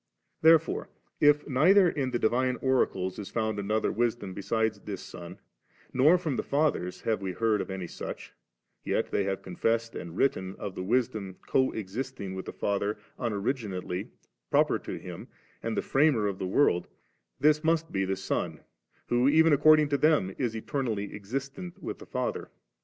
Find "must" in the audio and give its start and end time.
17.63-17.91